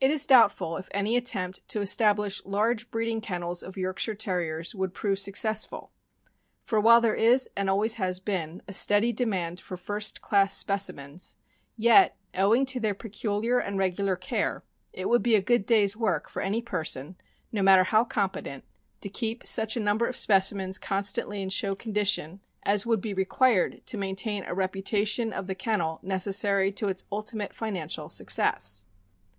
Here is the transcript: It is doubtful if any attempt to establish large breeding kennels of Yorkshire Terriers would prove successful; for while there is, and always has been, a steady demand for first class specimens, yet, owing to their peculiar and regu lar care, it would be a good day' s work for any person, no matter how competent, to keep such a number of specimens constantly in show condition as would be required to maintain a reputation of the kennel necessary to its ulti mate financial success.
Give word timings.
It 0.00 0.10
is 0.10 0.26
doubtful 0.26 0.76
if 0.76 0.88
any 0.90 1.16
attempt 1.16 1.66
to 1.68 1.80
establish 1.80 2.44
large 2.46 2.90
breeding 2.90 3.20
kennels 3.20 3.62
of 3.62 3.76
Yorkshire 3.76 4.14
Terriers 4.14 4.74
would 4.74 4.92
prove 4.94 5.18
successful; 5.18 5.92
for 6.64 6.80
while 6.80 7.00
there 7.00 7.14
is, 7.14 7.48
and 7.54 7.70
always 7.70 7.96
has 7.96 8.18
been, 8.18 8.62
a 8.66 8.72
steady 8.72 9.12
demand 9.12 9.60
for 9.60 9.76
first 9.76 10.20
class 10.20 10.56
specimens, 10.56 11.36
yet, 11.76 12.16
owing 12.34 12.64
to 12.66 12.80
their 12.80 12.94
peculiar 12.94 13.58
and 13.60 13.78
regu 13.78 14.00
lar 14.04 14.16
care, 14.16 14.64
it 14.92 15.08
would 15.10 15.22
be 15.22 15.36
a 15.36 15.42
good 15.42 15.64
day' 15.64 15.84
s 15.84 15.94
work 15.94 16.28
for 16.28 16.42
any 16.42 16.60
person, 16.62 17.16
no 17.52 17.62
matter 17.62 17.84
how 17.84 18.02
competent, 18.02 18.64
to 19.02 19.08
keep 19.10 19.46
such 19.46 19.76
a 19.76 19.80
number 19.80 20.06
of 20.08 20.16
specimens 20.16 20.78
constantly 20.78 21.40
in 21.42 21.50
show 21.50 21.74
condition 21.74 22.40
as 22.62 22.86
would 22.86 23.00
be 23.00 23.14
required 23.14 23.80
to 23.86 23.98
maintain 23.98 24.42
a 24.46 24.54
reputation 24.54 25.32
of 25.34 25.46
the 25.46 25.54
kennel 25.54 26.00
necessary 26.02 26.72
to 26.72 26.88
its 26.88 27.04
ulti 27.12 27.34
mate 27.34 27.54
financial 27.54 28.08
success. 28.10 28.86